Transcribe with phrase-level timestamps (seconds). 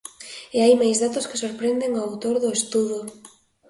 [0.55, 2.99] E hai máis datos que sorprenden o autor do estudo.